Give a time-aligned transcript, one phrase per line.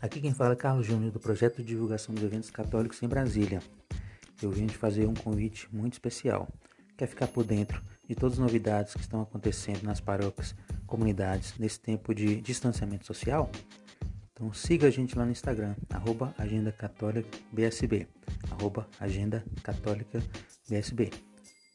[0.00, 3.60] Aqui quem fala é Carlos Júnior, do projeto de divulgação dos eventos católicos em Brasília.
[4.40, 6.48] Eu vim te fazer um convite muito especial.
[6.96, 10.54] Quer ficar por dentro de todas as novidades que estão acontecendo nas paróquias,
[10.86, 13.50] comunidades, nesse tempo de distanciamento social?
[14.32, 18.06] Então siga a gente lá no Instagram, arroba Agenda Católica BSB,
[18.50, 20.22] arroba Agenda Católica
[20.68, 21.10] BSB.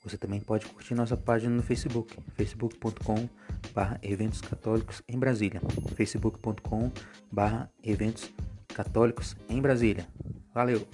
[0.04, 3.30] Você também pode curtir nossa página no Facebook, facebook.com
[3.74, 5.62] barra eventos católicos em Brasília,
[5.96, 6.92] facebook.com
[7.32, 8.32] barra eventos
[8.68, 10.08] católicos em Brasília.
[10.54, 10.88] Valeu!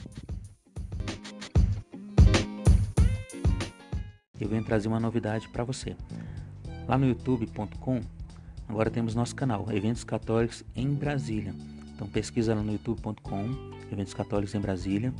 [4.39, 5.95] Eu venho trazer uma novidade para você.
[6.87, 8.01] Lá no youtube.com
[8.67, 11.53] agora temos nosso canal, Eventos Católicos em Brasília.
[11.95, 15.13] Então pesquisa lá no youtube.com, Eventos Católicos em Brasília,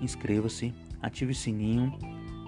[0.00, 1.96] inscreva-se, ative o sininho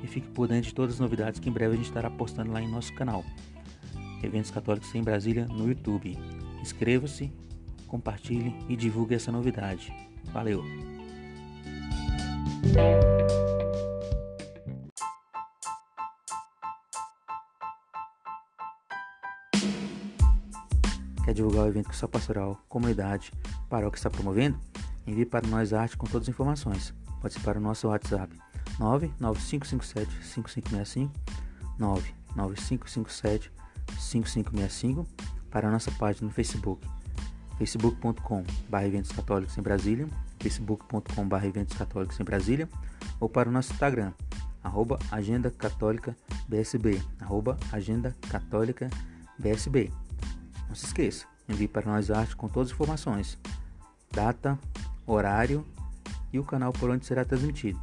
[0.02, 2.52] e fique por dentro de todas as novidades que em breve a gente estará postando
[2.52, 3.24] lá em nosso canal.
[4.24, 6.18] Eventos Católicos em Brasília no YouTube.
[6.60, 7.32] Inscreva-se,
[7.86, 9.92] compartilhe e divulgue essa novidade.
[10.32, 10.62] Valeu!
[21.24, 23.32] Quer divulgar o evento que sua pastoral, comunidade,
[23.68, 24.58] paróquia está promovendo?
[25.06, 26.94] Envie para nós arte com todas as informações.
[27.20, 28.34] Pode ser para o nosso WhatsApp
[28.78, 31.12] 99557 5565
[31.78, 33.50] 99557
[33.98, 35.06] 5565
[35.50, 36.86] para a nossa página no Facebook
[37.58, 40.08] facebook.com.br eventos católicos em Brasília
[41.44, 42.68] eventos católicos em Brasília
[43.20, 44.12] ou para o nosso Instagram
[44.62, 46.16] arroba agenda católica
[46.48, 48.90] BSB arroba agenda católica
[49.38, 49.90] BSB
[50.68, 53.38] não se esqueça, envie para nós arte com todas as informações
[54.10, 54.58] data,
[55.06, 55.64] horário
[56.32, 57.80] e o canal por onde será transmitido